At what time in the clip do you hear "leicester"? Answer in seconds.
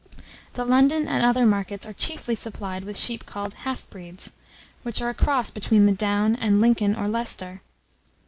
7.07-7.61